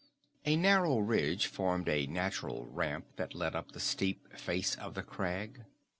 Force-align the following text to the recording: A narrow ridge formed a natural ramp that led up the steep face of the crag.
A 0.47 0.55
narrow 0.55 0.97
ridge 0.97 1.45
formed 1.45 1.87
a 1.87 2.07
natural 2.07 2.65
ramp 2.65 3.05
that 3.17 3.35
led 3.35 3.55
up 3.55 3.73
the 3.73 3.79
steep 3.79 4.33
face 4.35 4.73
of 4.77 4.95
the 4.95 5.03
crag. 5.03 5.63